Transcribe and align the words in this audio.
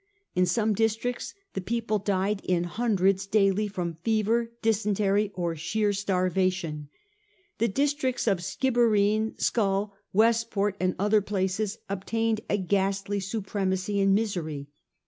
In 0.33 0.47
some 0.47 0.73
districts 0.73 1.35
the 1.53 1.61
people 1.61 1.99
died 1.99 2.41
in 2.43 2.63
hundreds 2.63 3.27
daily 3.27 3.67
from 3.67 3.99
fever, 4.03 4.49
dysentery, 4.63 5.29
or 5.35 5.55
sheer 5.55 5.93
starvation. 5.93 6.89
The 7.59 7.67
dis 7.67 7.93
tricts 7.93 8.25
of 8.27 8.39
Skibbereen, 8.43 9.37
Skull, 9.39 9.93
Westport 10.11 10.75
and 10.79 10.95
other 10.97 11.21
places 11.21 11.77
obtained 11.87 12.41
a 12.49 12.57
ghastly 12.57 13.19
supremacy 13.19 13.99
in 13.99 14.15
misery. 14.15 14.69